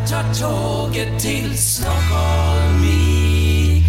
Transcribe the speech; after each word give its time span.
jag 0.00 0.08
tar 0.08 0.34
tåget 0.34 1.20
till 1.20 1.58
Stockholm 1.58 2.84
i 2.84 3.82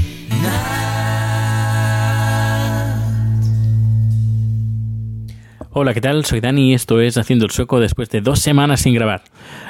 Hola, 5.71 5.93
¿qué 5.93 6.01
tal? 6.01 6.23
Soy 6.23 6.39
Dani 6.39 6.71
y 6.71 6.73
esto 6.73 7.01
es 7.01 7.17
Haciendo 7.17 7.45
el 7.45 7.51
Sueco 7.51 7.79
después 7.79 8.09
de 8.09 8.21
dos 8.21 8.39
semanas 8.39 8.81
sin 8.81 8.93
grabar. 8.93 9.23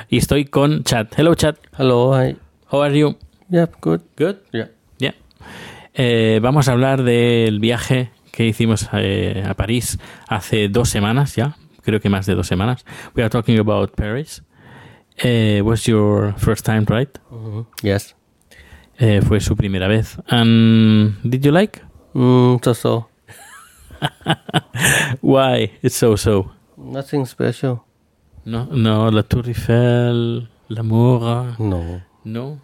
Y 0.08 0.18
estoy 0.18 0.46
con 0.46 0.84
Chad. 0.84 1.08
Hello, 1.18 1.34
Chad. 1.34 1.56
Hello, 1.78 2.14
hi. 2.14 2.38
How 2.72 2.84
are 2.84 3.00
you? 3.00 3.18
Yep, 3.50 3.76
good. 3.82 4.02
Good. 4.16 4.36
Yeah. 4.54 4.70
Yeah. 5.00 5.16
Eh, 5.96 6.40
vamos 6.44 6.68
a 6.68 6.74
hablar 6.74 7.04
del 7.04 7.60
viaje 7.60 8.12
que 8.32 8.46
hicimos 8.46 8.88
eh, 8.94 9.44
a 9.48 9.56
París 9.56 9.98
hace 10.28 10.68
dos 10.70 10.90
semanas 10.90 11.36
ya. 11.36 11.56
Creo 11.82 12.00
que 12.00 12.10
más 12.10 12.28
de 12.28 12.36
dos 12.36 12.46
semanas. 12.46 12.86
We 13.16 13.24
are 13.24 13.30
talking 13.32 13.58
about 13.58 13.96
Paris. 13.96 14.44
Eh, 15.18 15.62
was 15.62 15.88
your 15.88 16.34
first 16.38 16.66
time, 16.66 16.86
right? 16.90 17.10
Yes. 17.82 18.16
Eh, 18.98 19.22
fue 19.22 19.40
su 19.40 19.56
primera 19.56 19.88
vez. 19.88 20.18
And 20.30 21.16
did 21.24 21.44
you 21.46 21.52
like? 21.52 21.82
Mm, 22.14 22.64
so 22.64 22.74
so. 22.74 23.08
Why? 25.22 25.72
It's 25.82 25.96
so 25.96 26.16
so. 26.18 26.52
Nothing 26.78 27.26
special. 27.26 27.84
No, 28.46 28.66
no, 28.66 29.10
la 29.10 29.24
Tour 29.24 29.48
Eiffel, 29.50 30.50
la 30.70 30.84
Mora. 30.84 31.56
No. 31.60 32.02
No, 32.24 32.60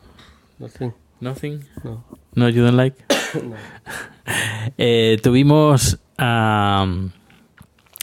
Nothing. 0.59 0.93
nothing. 1.21 1.63
No. 1.83 2.03
No, 2.35 2.47
you 2.47 2.63
don't 2.63 2.77
like. 2.77 2.95
Eh, 4.77 5.17
tuvimos 5.23 5.99
a 6.17 6.85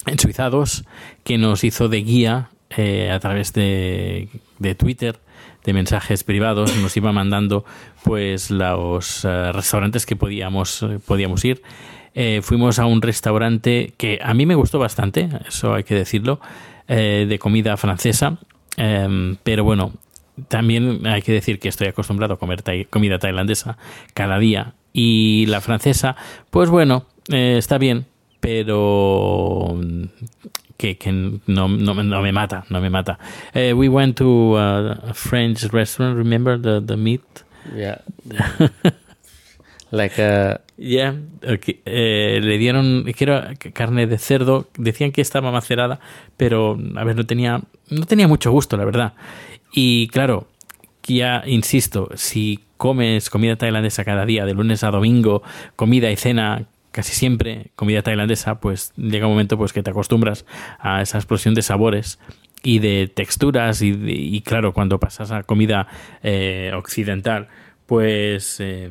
Ensuizados 0.06 0.84
que 1.24 1.38
nos 1.38 1.62
hizo 1.65 1.88
de 1.88 2.02
guía 2.02 2.51
eh, 2.70 3.10
a 3.10 3.18
través 3.20 3.52
de, 3.52 4.28
de 4.58 4.74
Twitter, 4.74 5.18
de 5.64 5.72
mensajes 5.72 6.24
privados, 6.24 6.76
nos 6.76 6.96
iba 6.96 7.12
mandando 7.12 7.64
pues 8.04 8.50
los 8.50 9.24
eh, 9.24 9.52
restaurantes 9.52 10.06
que 10.06 10.16
podíamos, 10.16 10.84
podíamos 11.06 11.45
ir. 11.45 11.62
Eh, 12.15 12.40
fuimos 12.43 12.78
a 12.78 12.87
un 12.87 13.02
restaurante 13.02 13.93
que 13.96 14.18
a 14.23 14.34
mí 14.34 14.46
me 14.46 14.54
gustó 14.54 14.78
bastante, 14.78 15.28
eso 15.46 15.74
hay 15.74 15.84
que 15.84 15.95
decirlo, 15.95 16.40
de 16.88 17.38
comida 17.38 17.76
francesa, 17.76 18.38
Em, 18.78 19.37
pero 19.43 19.65
bueno, 19.65 19.93
también 20.46 21.04
hay 21.04 21.21
que 21.23 21.32
decir 21.32 21.59
que 21.59 21.68
estoy 21.68 21.88
acostumbrado 21.88 22.34
a 22.34 22.38
comer 22.38 22.62
comida 22.88 23.18
tailandesa 23.18 23.76
cada 24.15 24.38
día 24.38 24.74
y 24.93 25.46
la 25.46 25.60
francesa, 25.60 26.15
pues 26.50 26.71
bueno, 26.71 27.06
está 27.28 27.76
bien, 27.76 28.06
pero 28.38 29.80
que, 30.79 30.96
que 30.96 31.12
no, 31.12 31.68
no, 31.68 31.95
me- 31.95 32.04
no 32.04 32.23
me 32.23 32.32
mata, 32.32 32.65
no 32.71 32.80
me 32.80 32.88
mata. 32.88 33.18
Eh, 33.52 33.74
we 33.74 33.88
went 33.90 34.16
to 34.16 34.54
uh, 34.57 35.10
a 35.10 35.12
French 35.12 35.65
restaurant, 35.73 36.16
remember 36.16 36.59
the, 36.59 36.80
the 36.80 36.96
meat? 36.96 37.21
Yeah. 37.76 37.98
like 39.90 40.18
uh 40.18 40.59
Yeah, 40.80 41.15
ok. 41.43 41.65
Eh, 41.87 42.38
le 42.40 42.56
dieron, 42.56 43.04
que 43.04 43.24
era 43.24 43.56
carne 43.73 44.06
de 44.06 44.16
cerdo, 44.18 44.68
decían 44.76 45.10
que 45.10 45.21
estaba 45.21 45.51
macerada, 45.51 45.99
pero 46.37 46.79
a 46.95 47.02
ver, 47.02 47.16
no 47.16 47.26
tenía, 47.26 47.60
no 47.90 48.06
tenía 48.06 48.29
mucho 48.29 48.52
gusto, 48.52 48.76
la 48.76 48.84
verdad. 48.84 49.15
Y 49.73 50.06
claro, 50.06 50.46
ya 51.02 51.43
insisto, 51.46 52.10
si 52.15 52.60
comes 52.76 53.29
comida 53.29 53.56
tailandesa 53.56 54.04
cada 54.04 54.24
día, 54.24 54.45
de 54.46 54.54
lunes 54.54 54.84
a 54.84 54.93
domingo, 54.93 55.43
comida 55.74 56.12
y 56.12 56.16
cena 56.16 56.66
casi 56.99 57.15
siempre, 57.15 57.71
comida 57.77 58.02
tailandesa, 58.02 58.59
pues 58.59 58.93
llega 58.96 59.27
un 59.29 59.35
momento 59.35 59.57
pues 59.57 59.73
que 59.73 59.85
te 59.85 59.91
acostumbras 59.91 60.45
a 60.80 61.01
esa 61.01 61.18
explosión 61.18 61.55
de 61.55 61.63
sabores 61.63 62.18
y 62.65 62.80
de 62.80 63.07
texturas 63.07 63.82
y, 63.82 63.93
de- 63.93 64.10
y 64.15 64.41
claro, 64.41 64.72
cuando 64.75 64.99
pasas 64.99 65.31
a 65.31 65.44
comida 65.44 65.87
eh, 66.25 66.72
occidental, 66.75 67.47
pues... 67.87 68.56
eh, 68.59 68.91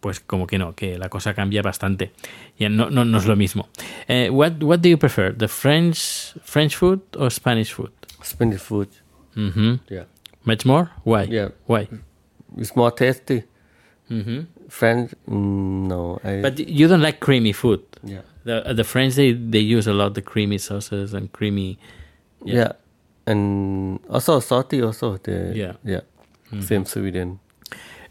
pues 0.00 0.18
como 0.20 0.46
que 0.48 0.58
no, 0.58 0.74
que 0.74 0.98
la 0.98 1.08
cosa 1.08 1.32
cambia 1.32 1.62
bastante. 1.62 2.10
Ya 2.58 2.68
no, 2.68 2.90
no, 2.90 3.04
no 3.06 3.16
es 3.18 3.24
lo 3.24 3.36
mismo. 3.36 3.68
Eh, 4.08 4.28
what, 4.30 4.60
what 4.62 4.80
do 4.80 4.88
you 4.90 4.98
prefer? 4.98 5.32
The 5.34 5.48
French 5.48 6.34
French 6.42 6.74
food 6.76 7.00
or 7.16 7.30
Spanish 7.32 7.72
food? 7.72 7.92
Spanish 8.22 8.60
food. 8.60 8.88
Mhm. 9.34 9.80
Yeah. 9.88 10.04
Much 10.42 10.66
more? 10.66 10.88
Why? 11.04 11.26
Yeah. 11.30 11.52
Why? 11.66 11.88
It's 12.58 12.74
more 12.76 12.92
tasty. 12.94 13.44
Mhm. 14.14 14.46
French 14.68 15.10
mm, 15.26 15.88
no. 15.88 16.20
I 16.24 16.40
But 16.42 16.58
you 16.58 16.86
don't 16.88 17.02
like 17.02 17.18
creamy 17.18 17.52
food. 17.52 17.80
yeah. 18.04 18.22
The 18.44 18.74
the 18.74 18.84
French 18.84 19.14
they 19.14 19.32
they 19.34 19.60
use 19.76 19.88
a 19.90 19.94
lot 19.94 20.12
the 20.14 20.22
creamy 20.22 20.58
sauces 20.58 21.14
and 21.14 21.30
creamy. 21.32 21.78
yeah. 22.44 22.72
And 23.26 24.00
also 24.08 24.40
salty 24.40 24.82
also 24.82 25.18
the 25.18 25.52
Yeah. 25.54 25.76
yeah. 25.84 26.02
Same 26.60 26.84
Sweden. 26.86 27.40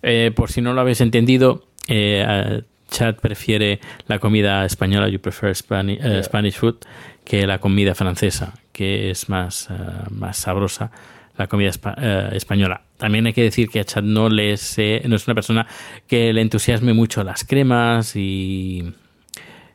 Eh, 0.01 0.31
por 0.35 0.49
si 0.51 0.59
no 0.61 0.73
lo 0.73 0.81
habéis 0.81 0.99
entendido, 1.01 1.63
eh, 1.87 2.63
Chad 2.89 3.15
prefiere 3.21 3.79
la 4.07 4.19
comida 4.19 4.65
española, 4.65 5.07
you 5.09 5.19
prefer 5.19 5.51
Spani- 5.55 5.97
eh, 5.99 6.13
Yeah. 6.15 6.23
Spanish 6.23 6.57
food, 6.57 6.75
que 7.23 7.45
la 7.47 7.59
comida 7.59 7.95
francesa, 7.95 8.53
que 8.71 9.09
es 9.11 9.29
más, 9.29 9.67
eh, 9.69 9.75
más 10.09 10.37
sabrosa 10.37 10.91
la 11.37 11.47
comida 11.47 11.69
espa- 11.69 11.95
eh, 11.97 12.29
española. 12.35 12.81
También 12.97 13.25
hay 13.25 13.33
que 13.33 13.43
decir 13.43 13.69
que 13.69 13.79
a 13.79 13.83
Chad 13.83 14.03
no, 14.03 14.29
no 14.29 14.39
es 14.41 14.77
una 14.77 15.33
persona 15.35 15.67
que 16.07 16.31
le 16.33 16.41
entusiasme 16.41 16.93
mucho 16.93 17.23
las 17.23 17.43
cremas 17.43 18.15
y 18.15 18.83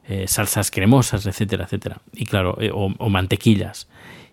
eh, 0.09 0.25
salsas 0.29 0.71
cremosas, 0.71 1.27
etcétera, 1.27 1.65
etcétera. 1.65 2.01
Y 2.15 2.25
claro, 2.27 2.57
eh, 2.61 2.71
o, 2.73 2.95
o 2.99 3.09
mantequillas. 3.09 3.89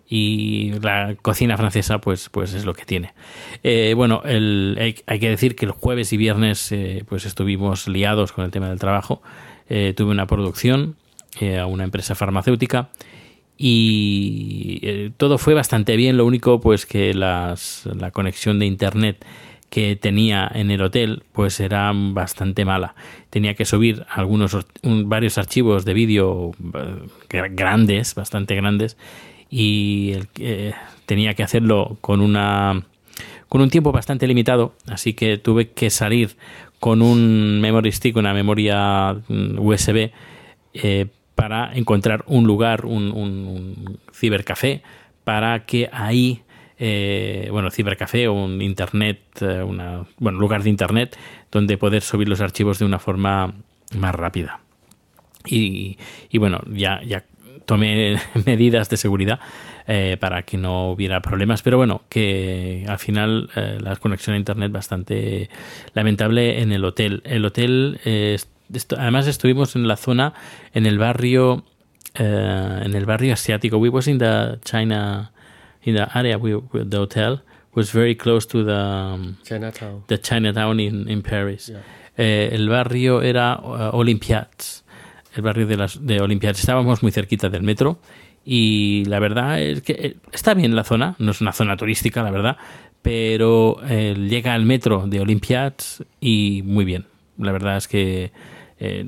Y 0.08 0.72
la 0.82 1.16
cocina 1.20 1.56
francesa, 1.56 1.98
pues, 1.98 2.28
pues 2.28 2.54
es 2.54 2.64
lo 2.64 2.74
que 2.74 2.84
tiene. 2.84 3.12
Bueno, 3.96 4.22
el- 4.24 4.78
hay, 4.80 4.94
hay 5.06 5.18
que 5.18 5.28
decir 5.28 5.56
que 5.56 5.66
el 5.66 5.72
jueves 5.72 6.12
y 6.12 6.16
viernes, 6.16 6.72
pues 7.08 7.26
estuvimos 7.26 7.88
liados 7.88 8.30
con 8.30 8.44
el 8.44 8.52
tema 8.52 8.68
del 8.68 8.78
trabajo. 8.78 9.20
Tuve 9.66 10.10
una 10.12 10.26
producción 10.28 10.94
a 11.60 11.66
una 11.66 11.82
empresa 11.82 12.14
farmacéutica 12.14 12.88
y 13.58 14.80
eh, 14.82 15.10
todo 15.16 15.38
fue 15.38 15.54
bastante 15.54 15.96
bien. 15.96 16.16
Lo 16.16 16.26
único, 16.26 16.60
pues, 16.60 16.86
que 16.86 17.14
las, 17.14 17.88
la 17.94 18.10
conexión 18.10 18.58
de 18.58 18.66
internet 18.66 19.24
que 19.70 19.96
tenía 19.96 20.48
en 20.54 20.70
el 20.70 20.80
hotel 20.80 21.24
pues 21.32 21.58
era 21.58 21.92
bastante 21.92 22.64
mala. 22.64 22.94
Tenía 23.30 23.54
que 23.54 23.64
subir 23.64 24.06
algunos 24.08 24.56
un- 24.82 25.08
varios 25.08 25.38
archivos 25.38 25.84
de 25.84 25.92
vídeo 25.92 26.52
eh, 26.74 26.98
gra- 27.28 27.50
grandes, 27.52 28.14
bastante 28.14 28.54
grandes 28.54 28.96
y 29.50 30.14
eh, 30.38 30.72
tenía 31.06 31.34
que 31.34 31.42
hacerlo 31.42 31.98
con 32.00 32.20
una 32.20 32.82
con 33.48 33.60
un 33.60 33.70
tiempo 33.70 33.92
bastante 33.92 34.26
limitado, 34.26 34.74
así 34.88 35.14
que 35.14 35.38
tuve 35.38 35.70
que 35.70 35.88
salir 35.90 36.36
con 36.80 37.00
un 37.00 37.60
memory 37.60 37.92
stick, 37.92 38.16
una 38.16 38.34
memoria 38.34 39.14
mm, 39.28 39.58
USB 39.58 40.10
eh, 40.74 41.06
para 41.36 41.72
encontrar 41.76 42.24
un 42.26 42.44
lugar, 42.48 42.84
un, 42.86 43.12
un- 43.12 43.98
cibercafé, 44.12 44.82
para 45.22 45.64
que 45.66 45.88
ahí, 45.92 46.42
eh, 46.78 47.48
bueno, 47.52 47.70
cibercafé 47.70 48.26
o 48.26 48.32
un 48.32 48.60
internet, 48.62 49.20
eh, 49.40 49.62
una, 49.62 50.04
bueno, 50.18 50.38
lugar 50.40 50.64
de 50.64 50.70
internet 50.70 51.16
donde 51.52 51.78
poder 51.78 52.02
subir 52.02 52.28
los 52.28 52.40
archivos 52.40 52.80
de 52.80 52.86
una 52.86 52.98
forma 52.98 53.54
más 53.96 54.14
rápida. 54.14 54.60
Y, 55.46 55.96
y 56.30 56.38
bueno, 56.38 56.60
ya, 56.72 57.00
ya 57.04 57.24
tomé 57.66 58.16
medidas 58.46 58.88
de 58.88 58.96
seguridad 58.96 59.38
eh, 59.86 60.16
para 60.18 60.42
que 60.42 60.56
no 60.56 60.90
hubiera 60.90 61.20
problemas, 61.20 61.62
pero 61.62 61.76
bueno, 61.76 62.02
que 62.08 62.84
al 62.88 62.98
final 62.98 63.50
eh, 63.54 63.78
la 63.80 63.94
conexión 63.96 64.34
a 64.34 64.38
internet 64.38 64.72
bastante 64.72 65.48
lamentable 65.94 66.60
en 66.62 66.72
el 66.72 66.84
hotel. 66.84 67.22
El 67.24 67.44
hotel, 67.44 68.00
eh, 68.04 68.36
además 68.96 69.26
estuvimos 69.26 69.76
en 69.76 69.88
la 69.88 69.96
zona, 69.96 70.34
en 70.74 70.86
el 70.86 70.98
barrio, 70.98 71.64
eh, 72.14 72.82
en 72.84 72.94
el 72.94 73.06
barrio 73.06 73.34
asiático. 73.34 73.78
We 73.78 73.88
was 73.88 74.08
in 74.08 74.18
the 74.18 74.58
China, 74.64 75.32
in 75.82 75.96
the 75.96 76.06
area, 76.14 76.38
we, 76.38 76.60
the 76.72 76.96
hotel 76.96 77.42
was 77.74 77.92
very 77.92 78.16
close 78.16 78.46
to 78.48 78.64
the, 78.64 78.72
um, 78.72 79.36
Chinatown. 79.42 80.04
the 80.08 80.18
Chinatown 80.18 80.80
in, 80.80 81.08
in 81.08 81.22
Paris. 81.22 81.68
Yeah. 81.68 81.82
Eh, 82.16 82.48
el 82.52 82.68
barrio 82.68 83.20
era 83.20 83.60
uh, 83.62 83.94
Olympiads, 83.94 84.84
el 85.34 85.42
barrio 85.42 85.66
de 85.66 85.76
las 85.76 86.04
de 86.04 86.20
Olympiads. 86.20 86.60
Estábamos 86.60 87.02
muy 87.02 87.12
cerquita 87.12 87.50
del 87.50 87.62
metro 87.62 87.98
y 88.44 89.04
la 89.04 89.18
verdad 89.18 89.60
es 89.60 89.82
que 89.82 89.92
eh, 89.92 90.16
está 90.32 90.54
bien 90.54 90.74
la 90.74 90.84
zona, 90.84 91.16
no 91.18 91.32
es 91.32 91.40
una 91.40 91.52
zona 91.52 91.76
turística, 91.76 92.22
la 92.22 92.30
verdad, 92.30 92.56
pero 93.02 93.76
eh, 93.88 94.14
llega 94.16 94.54
al 94.54 94.64
metro 94.64 95.06
de 95.06 95.20
Olympiads 95.20 96.04
y 96.20 96.62
muy 96.64 96.84
bien. 96.86 97.04
La 97.38 97.52
verdad 97.52 97.76
es 97.76 97.86
que 97.86 98.32
eh, 98.78 99.04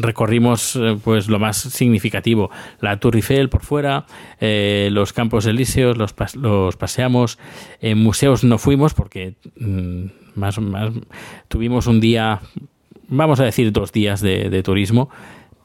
recorrimos 0.00 0.76
eh, 0.76 0.96
pues 1.02 1.28
lo 1.28 1.38
más 1.38 1.56
significativo 1.56 2.50
la 2.80 2.98
Tour 2.98 3.16
Eiffel 3.16 3.48
por 3.48 3.62
fuera 3.62 4.06
eh, 4.40 4.88
los 4.90 5.12
campos 5.12 5.46
elíseos 5.46 5.96
los, 5.96 6.14
los 6.34 6.76
paseamos. 6.76 7.38
En 7.80 7.98
museos 7.98 8.44
no 8.44 8.58
fuimos 8.58 8.94
porque 8.94 9.34
mm, 9.58 10.04
más, 10.34 10.58
más 10.58 10.92
tuvimos 11.48 11.86
un 11.86 12.00
día 12.00 12.40
vamos 13.08 13.40
a 13.40 13.44
decir 13.44 13.72
dos 13.72 13.92
días 13.92 14.20
de, 14.20 14.48
de 14.50 14.62
turismo 14.62 15.10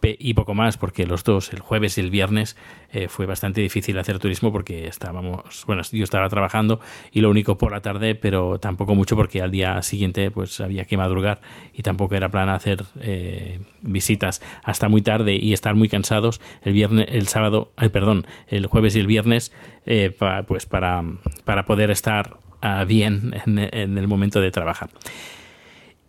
y 0.01 0.34
poco 0.34 0.54
más, 0.54 0.78
porque 0.78 1.06
los 1.06 1.24
dos, 1.24 1.51
el 1.54 1.60
jueves 1.60 1.98
y 1.98 2.01
el 2.01 2.10
viernes, 2.10 2.56
eh, 2.92 3.07
fue 3.07 3.25
bastante 3.25 3.62
difícil 3.62 3.98
hacer 3.98 4.19
turismo 4.19 4.51
porque 4.51 4.88
estábamos, 4.88 5.63
bueno, 5.68 5.81
yo 5.92 6.04
estaba 6.04 6.30
trabajando 6.30 6.80
y 7.12 7.22
lo 7.22 7.30
único 7.30 7.57
por 7.57 7.72
la 7.72 7.81
tarde, 7.81 8.16
pero 8.16 8.60
tampoco 8.60 8.96
mucho 8.96 9.16
porque 9.16 9.42
al 9.42 9.51
día 9.51 9.81
siguiente 9.81 10.31
pues 10.31 10.62
había 10.62 10.86
que 10.86 10.98
madrugar 10.98 11.42
y 11.74 11.84
tampoco 11.84 12.16
era 12.16 12.30
plan 12.30 12.50
hacer 12.50 12.86
eh, 13.01 13.60
visitas 13.81 14.42
hasta 14.63 14.88
muy 14.88 15.01
tarde 15.01 15.36
y 15.36 15.54
estar 15.54 15.75
muy 15.75 15.90
cansados 15.90 16.42
el 16.63 16.74
viernes, 16.74 17.07
el 17.10 17.28
sábado, 17.28 17.72
ay, 17.75 17.90
perdón, 17.90 18.25
el 18.48 18.68
jueves 18.68 18.96
y 18.96 19.00
el 19.00 19.07
viernes, 19.07 19.51
eh, 19.86 20.16
pues 20.48 20.66
para, 20.66 21.04
para 21.44 21.66
poder 21.66 21.92
estar 21.92 22.38
ah, 22.62 22.86
bien 22.86 23.34
en 23.46 23.98
el 23.98 24.07
momento 24.07 24.42
de 24.42 24.51
trabajar. 24.51 24.90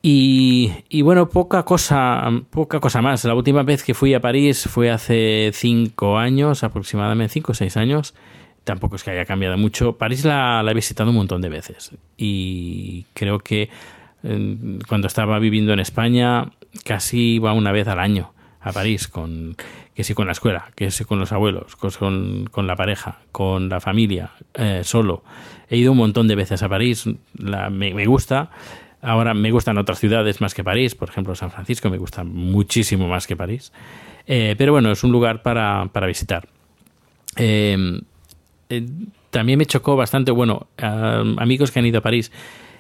Y, 0.02 1.02
bueno, 1.02 1.28
poca 1.28 1.64
cosa, 1.64 2.22
poca 2.50 2.80
cosa 2.80 3.02
más. 3.02 3.24
La 3.24 3.34
última 3.34 3.62
vez 3.62 3.82
que 3.84 3.92
fui 3.92 4.14
a 4.14 4.20
París 4.20 4.66
fue 4.70 4.90
hace 4.90 5.50
cinco 5.52 6.16
años, 6.16 6.64
aproximadamente 6.64 7.34
cinco 7.34 7.52
o 7.52 7.54
seis 7.54 7.76
años. 7.76 8.14
Tampoco 8.64 8.96
es 8.96 9.04
que 9.04 9.10
haya 9.10 9.26
cambiado 9.26 9.58
mucho. 9.58 9.98
París 9.98 10.24
la, 10.24 10.64
he 10.66 10.74
visitado 10.74 11.10
un 11.10 11.16
montón 11.16 11.42
de 11.42 11.50
veces. 11.50 11.92
Y 12.16 13.04
creo 13.12 13.40
que 13.40 13.68
cuando 14.88 15.06
estaba 15.06 15.38
viviendo 15.38 15.72
en 15.72 15.80
España 15.80 16.50
casi 16.84 17.34
iba 17.34 17.52
una 17.52 17.72
vez 17.72 17.88
al 17.88 17.98
año 17.98 18.32
a 18.60 18.72
París, 18.72 19.08
con, 19.08 19.56
que 19.94 20.04
sí 20.04 20.12
con 20.12 20.26
la 20.26 20.32
escuela, 20.32 20.70
que 20.74 20.90
sí 20.90 21.04
con 21.04 21.18
los 21.18 21.32
abuelos, 21.32 21.76
con, 21.76 22.46
con 22.50 22.66
la 22.66 22.76
pareja, 22.76 23.20
con 23.32 23.70
la 23.70 23.80
familia, 23.80 24.32
eh, 24.54 24.82
solo. 24.84 25.24
He 25.68 25.78
ido 25.78 25.92
un 25.92 25.98
montón 25.98 26.28
de 26.28 26.36
veces 26.36 26.62
a 26.62 26.68
París. 26.68 27.04
La, 27.38 27.70
me 27.70 28.04
gusta 28.06 28.50
Ahora 29.02 29.32
me 29.32 29.50
gustan 29.50 29.78
otras 29.78 29.98
ciudades 29.98 30.40
más 30.40 30.54
que 30.54 30.62
París, 30.62 30.94
por 30.94 31.08
ejemplo 31.08 31.34
San 31.34 31.50
Francisco 31.50 31.88
me 31.88 31.96
gusta 31.96 32.22
muchísimo 32.22 33.08
más 33.08 33.26
que 33.26 33.36
París. 33.36 33.72
Eh, 34.26 34.54
pero 34.58 34.72
bueno, 34.72 34.92
es 34.92 35.02
un 35.02 35.10
lugar 35.10 35.42
para, 35.42 35.88
visitar. 36.06 36.46
Eh, 37.36 38.00
eh, 38.68 38.86
también 39.30 39.58
me 39.58 39.66
chocó 39.66 39.96
bastante, 39.96 40.30
bueno, 40.30 40.68
amigos 40.76 41.70
que 41.70 41.78
han 41.78 41.86
ido 41.86 41.98
a 41.98 42.02
París, 42.02 42.30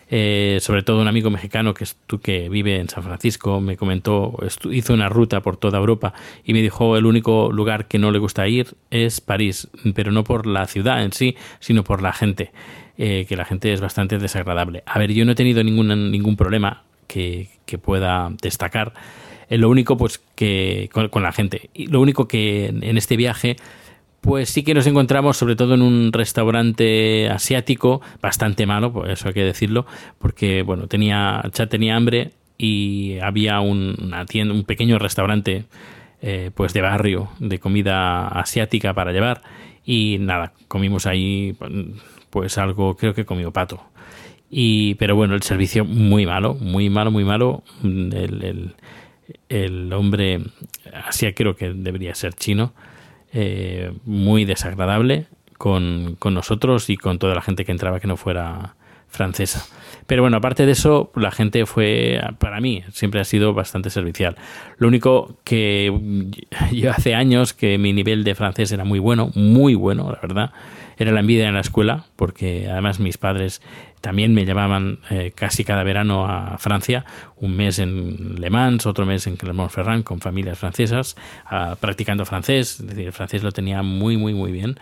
sobre 0.08 0.82
todo 0.82 1.00
un 1.00 1.08
amigo 1.08 1.30
mexicano 1.30 1.72
que, 1.72 1.86
que 2.20 2.48
vive 2.48 2.78
en 2.78 2.88
San 2.88 3.04
Francisco, 3.04 3.60
me 3.60 3.76
comentó, 3.76 4.36
hizo 4.70 4.92
una 4.92 5.08
ruta 5.08 5.40
por 5.40 5.56
toda 5.56 5.78
Europa 5.78 6.12
y 6.44 6.52
me 6.52 6.62
dijo 6.62 6.96
el 6.96 7.06
único 7.06 7.50
lugar 7.52 7.86
que 7.86 7.98
no 7.98 8.10
le 8.10 8.18
gusta 8.18 8.46
ir 8.48 8.74
es 8.90 9.20
París, 9.20 9.68
pero 9.94 10.10
no 10.10 10.24
por 10.24 10.46
la 10.46 10.66
ciudad 10.66 11.02
en 11.04 11.12
sí, 11.12 11.36
sino 11.60 11.84
por 11.84 12.02
la 12.02 12.12
gente. 12.12 12.52
Eh, 13.02 13.24
que 13.26 13.34
la 13.34 13.46
gente 13.46 13.72
es 13.72 13.80
bastante 13.80 14.18
desagradable. 14.18 14.82
A 14.84 14.98
ver, 14.98 15.10
yo 15.14 15.24
no 15.24 15.32
he 15.32 15.34
tenido 15.34 15.64
ningún, 15.64 16.10
ningún 16.10 16.36
problema 16.36 16.82
que, 17.06 17.48
pueda 17.82 18.30
destacar. 18.42 18.92
Eh, 19.48 19.56
lo 19.56 19.70
único, 19.70 19.96
pues, 19.96 20.20
que 20.34 20.90
con, 20.92 21.22
la 21.22 21.32
gente. 21.32 21.70
Y 21.72 21.86
lo 21.86 22.02
único 22.02 22.28
que 22.28 22.66
en, 22.66 22.98
este 22.98 23.16
viaje, 23.16 23.56
pues 24.20 24.50
sí 24.50 24.62
que 24.64 24.74
nos 24.74 24.86
encontramos, 24.86 25.38
sobre 25.38 25.56
todo 25.56 25.72
en 25.72 25.80
un 25.80 26.12
restaurante 26.12 27.30
asiático, 27.30 28.02
bastante 28.20 28.66
malo, 28.66 28.92
pues 28.92 29.12
eso 29.12 29.28
hay 29.28 29.34
que 29.34 29.44
decirlo, 29.44 29.86
porque, 30.18 30.60
bueno, 30.60 30.86
tenía, 30.86 31.42
ya 31.54 31.68
tenía 31.68 31.96
hambre 31.96 32.32
y 32.58 33.18
había 33.20 33.60
un, 33.60 34.12
pequeño 34.66 34.98
restaurante, 34.98 35.64
eh, 36.20 36.50
pues 36.54 36.74
de 36.74 36.82
barrio, 36.82 37.30
de 37.38 37.60
comida 37.60 38.28
asiática 38.28 38.92
para 38.92 39.12
llevar. 39.12 39.40
Y 39.86 40.18
nada, 40.20 40.52
comimos 40.68 41.06
ahí 41.06 41.56
pues 42.30 42.58
algo, 42.58 42.96
creo 42.96 43.14
que 43.14 43.24
comió 43.24 43.52
pato. 43.52 43.82
Y, 44.50 44.94
pero 44.96 45.14
bueno, 45.14 45.34
el 45.34 45.42
servicio 45.42 45.84
muy 45.84 46.26
malo, 46.26 46.54
muy 46.54 46.90
malo, 46.90 47.10
muy 47.10 47.24
malo. 47.24 47.62
El, 47.84 48.42
el, 48.42 48.74
el 49.48 49.92
hombre, 49.92 50.40
así 51.06 51.32
creo 51.32 51.54
que 51.54 51.72
debería 51.72 52.14
ser 52.14 52.34
chino, 52.34 52.72
eh, 53.32 53.92
muy 54.04 54.44
desagradable 54.44 55.26
con, 55.56 56.16
con, 56.18 56.34
nosotros 56.34 56.90
y 56.90 56.96
con 56.96 57.18
toda 57.18 57.34
la 57.34 57.42
gente 57.42 57.64
que 57.64 57.72
entraba 57.72 58.00
que 58.00 58.08
no 58.08 58.16
fuera 58.16 58.74
francesa. 59.10 59.66
Pero 60.06 60.22
bueno, 60.22 60.38
aparte 60.38 60.66
de 60.66 60.72
eso, 60.72 61.12
la 61.14 61.30
gente 61.30 61.66
fue, 61.66 62.20
para 62.38 62.60
mí, 62.60 62.82
siempre 62.92 63.20
ha 63.20 63.24
sido 63.24 63.54
bastante 63.54 63.90
servicial. 63.90 64.36
Lo 64.78 64.88
único 64.88 65.36
que 65.44 65.92
yo 66.72 66.90
hace 66.90 67.14
años 67.14 67.52
que 67.52 67.78
mi 67.78 67.92
nivel 67.92 68.24
de 68.24 68.34
francés 68.34 68.72
era 68.72 68.84
muy 68.84 68.98
bueno, 68.98 69.30
muy 69.34 69.74
bueno, 69.74 70.10
la 70.10 70.18
verdad 70.20 70.50
era 71.00 71.12
la 71.12 71.20
envidia 71.20 71.48
en 71.48 71.54
la 71.54 71.60
escuela, 71.60 72.04
porque 72.16 72.68
además 72.70 73.00
mis 73.00 73.16
padres 73.16 73.62
también 74.02 74.34
me 74.34 74.44
llevaban 74.44 74.98
eh, 75.08 75.32
casi 75.34 75.64
cada 75.64 75.82
verano 75.82 76.26
a 76.26 76.58
Francia, 76.58 77.06
un 77.36 77.56
mes 77.56 77.78
en 77.78 78.38
Le 78.38 78.50
Mans, 78.50 78.84
otro 78.84 79.06
mes 79.06 79.26
en 79.26 79.36
Clermont-Ferrand 79.36 80.04
con 80.04 80.20
familias 80.20 80.58
francesas, 80.58 81.16
ah, 81.46 81.76
practicando 81.80 82.26
francés, 82.26 82.80
es 82.80 82.86
decir, 82.86 83.12
francés 83.12 83.42
lo 83.42 83.50
tenía 83.50 83.82
muy, 83.82 84.18
muy, 84.18 84.34
muy 84.34 84.52
bien. 84.52 84.78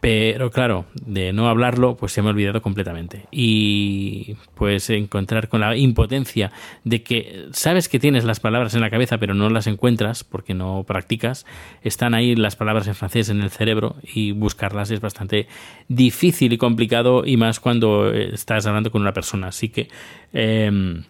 Pero 0.00 0.50
claro, 0.50 0.86
de 1.04 1.32
no 1.32 1.48
hablarlo, 1.48 1.96
pues 1.96 2.12
se 2.12 2.22
me 2.22 2.28
ha 2.28 2.30
olvidado 2.30 2.62
completamente. 2.62 3.26
Y 3.30 4.36
pues 4.54 4.88
encontrar 4.90 5.48
con 5.48 5.60
la 5.60 5.76
impotencia 5.76 6.52
de 6.84 7.02
que 7.02 7.48
sabes 7.52 7.88
que 7.88 7.98
tienes 7.98 8.24
las 8.24 8.40
palabras 8.40 8.74
en 8.74 8.80
la 8.80 8.90
cabeza, 8.90 9.18
pero 9.18 9.34
no 9.34 9.50
las 9.50 9.66
encuentras 9.66 10.22
porque 10.22 10.54
no 10.54 10.84
practicas. 10.86 11.44
Están 11.82 12.14
ahí 12.14 12.36
las 12.36 12.56
palabras 12.56 12.86
en 12.86 12.94
francés 12.94 13.28
en 13.30 13.42
el 13.42 13.50
cerebro 13.50 13.96
y 14.02 14.32
buscarlas 14.32 14.90
es 14.90 15.00
bastante 15.00 15.48
difícil 15.88 16.52
y 16.52 16.58
complicado, 16.58 17.24
y 17.26 17.36
más 17.36 17.60
cuando 17.60 18.12
estás 18.12 18.66
hablando 18.66 18.90
con 18.90 19.02
una 19.02 19.12
persona. 19.12 19.48
Así 19.48 19.68
que. 19.68 19.88
Em, 20.32 21.02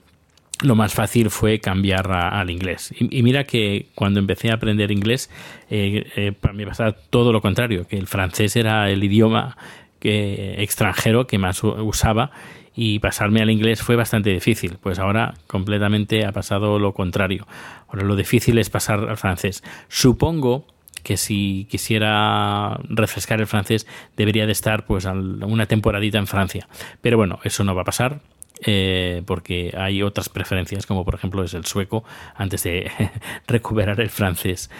lo 0.63 0.75
más 0.75 0.95
fácil 0.95 1.31
fue 1.31 1.59
cambiar 1.59 2.11
al 2.13 2.51
inglés. 2.51 2.93
Y, 2.99 3.23
mira 3.23 3.45
que 3.45 3.87
cuando 3.95 4.21
empecé 4.21 4.51
a 4.51 4.55
aprender 4.55 4.91
inglés, 4.91 5.31
eh, 5.71 6.07
eh, 6.17 6.33
para 6.33 6.55
mí 6.55 6.65
pasaba 6.67 6.93
todo 6.93 7.33
lo 7.33 7.41
contrario, 7.41 7.87
que 7.87 7.97
el 7.97 8.07
francés 8.07 8.57
era 8.57 8.91
el 8.91 9.03
idioma 9.03 9.57
que, 9.99 10.63
extranjero 10.63 11.27
que 11.27 11.39
más 11.39 11.63
usaba 11.65 12.31
y 12.75 12.99
pasarme 12.99 13.43
al 13.43 13.51
inglés 13.51 13.83
fue 13.83 13.97
bastante 13.97 14.31
difícil. 14.31 14.79
Pues 14.81 14.99
ahora 14.99 15.35
completamente 15.47 16.25
ha 16.27 16.33
pasado 16.33 16.79
lo 16.79 16.93
contrario. 16.93 17.47
Ahora 17.89 18.05
lo 18.05 18.17
difícil 18.17 18.59
es 18.59 18.71
pasar 18.71 19.09
al 19.09 19.17
francés. 19.17 19.63
Supongo 19.89 20.67
que 21.03 21.17
si 21.17 21.67
quisiera 21.71 22.79
refrescar 22.89 23.41
el 23.41 23.47
francés 23.47 23.87
debería 24.17 24.45
de 24.45 24.53
estar 24.53 24.85
pues 24.85 25.07
una 25.07 25.67
temporadita 25.67 26.19
en 26.19 26.27
Francia. 26.27 26.69
Pero 27.01 27.17
bueno, 27.17 27.41
eso 27.43 27.65
no 27.65 27.75
va 27.75 27.83
a 27.83 27.87
pasar 27.87 28.21
eh, 28.63 29.23
porque 29.27 29.75
hay 29.77 30.03
otras 30.03 30.29
preferencias, 30.29 30.87
como 30.87 31.05
por 31.05 31.15
ejemplo 31.15 31.43
es 31.43 31.55
el 31.55 31.65
sueco, 31.65 32.05
antes 32.35 32.63
de 32.63 32.91
recuperar 33.47 34.01
el 34.01 34.11
francés. 34.11 34.71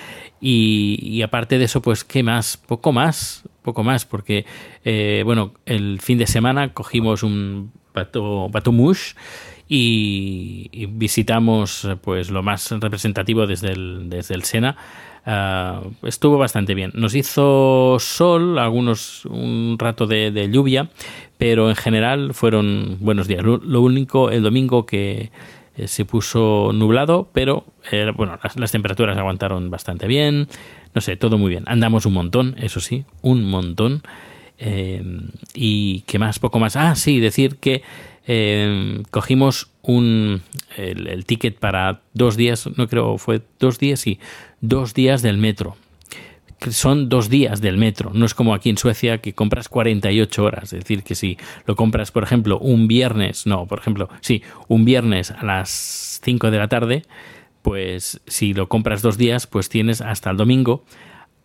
Y, 0.41 1.21
aparte 1.23 1.59
de 1.59 1.65
eso, 1.65 1.83
pues, 1.83 2.05
¿qué 2.05 2.23
más? 2.23 2.57
Poco 2.57 2.93
más, 2.93 3.45
poco 3.63 3.83
más, 3.85 4.07
porque, 4.07 4.47
eh, 4.85 5.23
bueno, 5.25 5.53
el 5.67 6.01
fin 6.01 6.19
de 6.19 6.27
semana 6.27 6.73
cogimos 6.73 7.23
un 7.23 7.73
bateau, 7.93 8.49
bateau 8.49 8.73
mouche 8.73 9.15
y, 9.69 10.87
visitamos 10.93 11.87
pues 12.03 12.31
lo 12.31 12.43
más 12.43 12.71
representativo 12.71 13.47
desde 13.47 13.73
el, 13.73 14.09
desde 14.09 14.35
el 14.35 14.45
Sena 14.45 14.77
Ah, 15.27 15.83
estuvo 16.03 16.39
bastante 16.39 16.75
bien. 16.75 16.93
Nos 16.95 17.15
hizo 17.15 17.99
sol, 17.99 18.59
algunos 18.59 19.25
un 19.27 19.77
rato 19.79 20.07
de, 20.07 20.49
lluvia, 20.51 20.89
pero 21.39 21.69
en 21.69 21.77
general 21.77 22.35
fueron 22.35 22.97
buenos 23.01 23.29
días. 23.29 23.43
Lo, 23.43 23.81
único, 23.81 24.31
el 24.31 24.43
domingo 24.43 24.87
que 24.87 25.31
eh, 25.77 25.89
se 25.89 26.05
puso 26.05 26.71
nublado, 26.73 27.29
pero 27.33 27.65
eh, 27.93 28.11
bueno, 28.17 28.39
las, 28.57 28.73
temperaturas 28.73 29.17
aguantaron 29.17 29.71
bastante 29.71 30.07
bien. 30.07 30.49
No 30.95 31.01
sé, 31.01 31.17
todo 31.17 31.39
muy 31.39 31.51
bien. 31.51 31.65
Andamos 31.67 32.07
un 32.07 32.15
montón, 32.15 32.57
eso 32.59 32.81
sí, 32.81 33.05
un 33.23 33.45
montón. 33.45 34.03
Eh, 34.59 35.03
y 35.55 36.01
qué 36.03 36.19
más, 36.19 36.39
poco 36.39 36.59
más. 36.59 36.77
Ah, 36.77 36.95
sí, 36.95 37.21
decir 37.21 37.57
que 37.57 37.83
cogimos 39.11 39.71
un, 39.83 40.43
el, 40.77 41.25
ticket 41.25 41.59
para 41.59 42.03
dos 42.15 42.37
días, 42.37 42.69
no 42.77 42.89
creo, 42.89 43.19
fue 43.19 43.43
dos 43.59 43.79
días, 43.79 44.01
sí, 44.01 44.19
dos 44.61 44.95
días 44.95 45.23
del 45.23 45.39
metro. 45.39 45.77
Son 46.69 47.09
dos 47.09 47.31
días 47.31 47.63
del 47.63 47.79
metro, 47.79 48.11
no 48.13 48.27
es 48.27 48.35
como 48.35 48.53
aquí 48.53 48.69
en 48.69 48.77
Suecia 48.77 49.19
que 49.19 49.35
compras 49.35 49.71
48 49.71 50.45
horas. 50.45 50.65
Es 50.75 50.81
decir, 50.81 51.03
que 51.03 51.15
si 51.15 51.39
lo 51.65 51.75
compras, 51.75 52.11
por 52.11 52.23
ejemplo, 52.23 52.59
un 52.59 52.87
viernes, 52.87 53.47
no, 53.47 53.67
por 53.67 53.79
ejemplo, 53.79 54.11
sí, 54.21 54.43
un 54.69 54.85
viernes 54.85 55.31
a 55.31 55.43
las 55.43 56.21
5 56.23 56.51
de 56.51 56.59
la 56.59 56.69
tarde, 56.69 57.03
pues 57.63 58.21
si 58.27 58.53
lo 58.53 58.69
compras 58.69 59.01
dos 59.01 59.17
días, 59.17 59.47
pues 59.47 59.71
tienes 59.71 60.03
hasta 60.03 60.31
el 60.31 60.37
domingo 60.37 60.85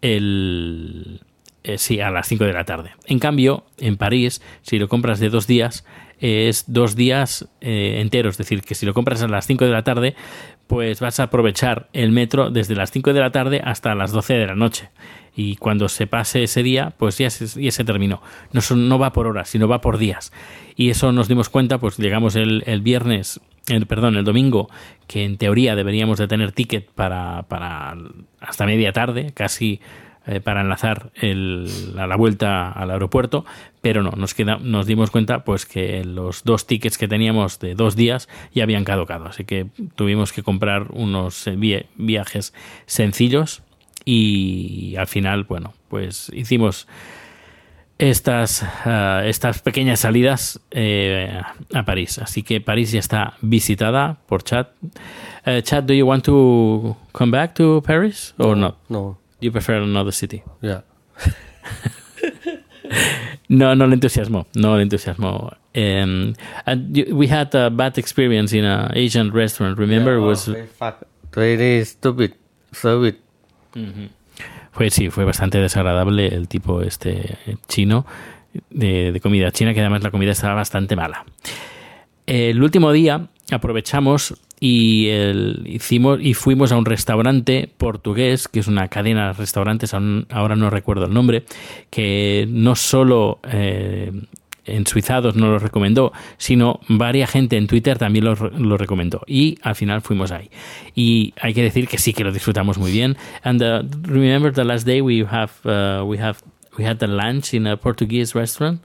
el, 0.01 1.21
eh, 1.63 1.77
sí, 1.77 1.99
a 2.01 2.11
las 2.11 2.27
5 2.27 2.43
de 2.43 2.53
la 2.53 2.65
tarde. 2.65 2.91
En 3.05 3.19
cambio, 3.19 3.65
en 3.77 3.97
París, 3.97 4.41
si 4.61 4.77
lo 4.77 4.89
compras 4.89 5.19
de 5.19 5.29
dos 5.29 5.47
días, 5.47 5.85
es 6.19 6.65
dos 6.67 6.95
días 6.95 7.47
eh, 7.61 7.99
enteros. 8.01 8.33
Es 8.33 8.37
decir, 8.39 8.61
que 8.61 8.75
si 8.75 8.85
lo 8.85 8.93
compras 8.93 9.21
a 9.21 9.27
las 9.27 9.45
5 9.47 9.65
de 9.65 9.71
la 9.71 9.83
tarde, 9.83 10.15
pues 10.67 10.99
vas 10.99 11.19
a 11.19 11.23
aprovechar 11.23 11.89
el 11.93 12.11
metro 12.11 12.49
desde 12.49 12.75
las 12.75 12.91
5 12.91 13.13
de 13.13 13.19
la 13.19 13.31
tarde 13.31 13.61
hasta 13.63 13.95
las 13.95 14.11
12 14.11 14.33
de 14.33 14.47
la 14.47 14.55
noche. 14.55 14.89
Y 15.35 15.57
cuando 15.57 15.89
se 15.89 16.07
pase 16.07 16.43
ese 16.43 16.63
día, 16.63 16.93
pues 16.97 17.17
ya 17.17 17.29
se, 17.29 17.61
ya 17.61 17.83
terminó. 17.83 18.21
No, 18.53 18.61
no 18.75 18.99
va 18.99 19.11
por 19.11 19.27
horas, 19.27 19.49
sino 19.49 19.67
va 19.67 19.81
por 19.81 19.97
días. 19.97 20.31
Y 20.75 20.89
eso 20.89 21.11
nos 21.11 21.27
dimos 21.27 21.49
cuenta, 21.49 21.77
pues 21.77 21.97
llegamos 21.97 22.35
el, 22.35 22.63
el 22.65 22.81
viernes 22.81 23.41
el, 23.67 23.87
perdón, 23.87 24.15
el 24.15 24.23
domingo, 24.23 24.69
que 25.07 25.23
en 25.23 25.37
teoría 25.37 25.75
deberíamos 25.75 26.19
de 26.19 26.27
tener 26.27 26.51
ticket 26.51 26.89
para, 26.91 27.43
para 27.43 27.95
hasta 28.39 28.65
media 28.65 28.91
tarde, 28.93 29.31
casi 29.33 29.79
eh, 30.27 30.39
para 30.39 30.61
enlazar 30.61 31.11
el, 31.15 31.69
a 31.97 32.07
la 32.07 32.15
vuelta 32.15 32.71
al 32.71 32.91
aeropuerto, 32.91 33.45
pero 33.81 34.03
no, 34.03 34.11
nos, 34.11 34.33
queda, 34.33 34.57
nos 34.61 34.87
dimos 34.87 35.11
cuenta 35.11 35.43
pues 35.43 35.65
que 35.65 36.03
los 36.03 36.43
dos 36.43 36.67
tickets 36.67 36.97
que 36.97 37.07
teníamos 37.07 37.59
de 37.59 37.75
dos 37.75 37.95
días 37.95 38.27
ya 38.53 38.63
habían 38.63 38.83
caducado, 38.83 39.25
así 39.25 39.45
que 39.45 39.67
tuvimos 39.95 40.33
que 40.33 40.43
comprar 40.43 40.87
unos 40.91 41.47
eh, 41.47 41.87
viajes 41.95 42.53
sencillos 42.85 43.61
y 44.03 44.95
al 44.97 45.07
final, 45.07 45.43
bueno, 45.43 45.73
pues 45.89 46.31
hicimos 46.33 46.87
estas, 47.97 48.61
uh, 48.85 49.25
estas 49.25 49.61
pequeñas 49.61 50.01
salidas 50.01 50.59
eh, 50.71 51.41
a 51.73 51.83
París. 51.83 52.19
Así 52.19 52.43
que 52.43 52.61
París 52.61 52.91
ya 52.91 52.99
está 52.99 53.33
visitada 53.41 54.17
por 54.27 54.43
Chad. 54.43 54.67
Uh, 55.45 55.61
Chad, 55.61 55.83
do 55.83 55.93
you 55.93 56.05
want 56.05 56.23
to 56.25 56.95
come 57.11 57.31
back 57.31 57.53
to 57.55 57.81
Paris 57.85 58.33
or 58.37 58.55
no, 58.55 58.67
not? 58.67 58.77
No. 58.89 59.17
You 59.39 59.51
prefer 59.51 59.75
another 59.75 60.11
city? 60.11 60.43
Yeah. 60.61 60.81
no, 63.49 63.75
no 63.75 63.87
le 63.87 63.95
entusiasmó. 63.95 64.47
No 64.55 64.77
le 64.77 64.83
entusiasmó. 64.83 65.55
Um, 65.75 66.35
and 66.65 66.95
you, 66.95 67.15
we 67.15 67.27
had 67.27 67.53
a 67.53 67.69
bad 67.69 67.97
experience 67.97 68.53
in 68.53 68.63
an 68.63 68.91
Asian 68.95 69.31
restaurant. 69.31 69.77
Remember, 69.77 70.17
Yeah, 70.17 70.25
was 70.25 70.47
oh, 70.47 70.53
very 70.53 70.67
fuck. 70.67 71.03
Very 71.33 71.83
stupid 71.85 72.33
service. 72.71 73.17
Fue, 74.71 74.89
sí, 74.89 75.09
fue 75.09 75.25
bastante 75.25 75.57
desagradable 75.57 76.27
el 76.27 76.47
tipo 76.47 76.81
este 76.81 77.37
chino 77.67 78.05
de, 78.69 79.11
de 79.11 79.19
comida 79.19 79.51
china, 79.51 79.73
que 79.73 79.81
además 79.81 80.01
la 80.03 80.11
comida 80.11 80.31
estaba 80.31 80.53
bastante 80.53 80.95
mala. 80.95 81.25
El 82.25 82.63
último 82.63 82.93
día 82.93 83.27
aprovechamos 83.51 84.35
y 84.59 85.07
el- 85.09 85.63
hicimos 85.65 86.19
y 86.21 86.33
fuimos 86.33 86.71
a 86.71 86.77
un 86.77 86.85
restaurante 86.85 87.69
portugués, 87.77 88.47
que 88.47 88.59
es 88.59 88.67
una 88.67 88.87
cadena 88.87 89.27
de 89.27 89.33
restaurantes, 89.33 89.93
ahora 89.93 90.55
no 90.55 90.69
recuerdo 90.69 91.05
el 91.05 91.13
nombre, 91.13 91.43
que 91.89 92.47
no 92.49 92.75
solo 92.75 93.39
eh, 93.51 94.11
en 94.65 94.87
Suizados 94.87 95.35
nos 95.35 95.49
lo 95.49 95.59
recomendó, 95.59 96.11
sino 96.37 96.79
varias 96.87 97.29
gente 97.29 97.57
en 97.57 97.67
Twitter 97.67 97.97
también 97.99 98.25
lo, 98.25 98.33
lo 98.35 98.77
recomendó. 98.77 99.21
Y 99.27 99.57
al 99.61 99.75
final 99.75 100.01
fuimos 100.01 100.31
ahí. 100.31 100.49
Y 100.95 101.33
hay 101.39 101.53
que 101.53 101.61
decir 101.61 101.87
que 101.87 101.97
sí 101.99 102.13
que 102.13 102.23
lo 102.23 102.31
disfrutamos 102.31 102.77
muy 102.77 102.91
bien. 102.91 103.15
And 103.43 103.61
uh, 103.61 103.83
remember 104.03 104.51
the 104.51 104.63
last 104.63 104.87
day 104.87 105.01
we 105.01 105.23
have 105.29 105.51
uh, 105.65 106.03
we 106.03 106.17
have 106.17 106.39
we 106.79 106.85
had 106.85 106.97
the 106.97 107.07
lunch 107.07 107.53
in 107.53 107.67
a 107.67 107.77
Portuguese 107.77 108.33
restaurant 108.33 108.81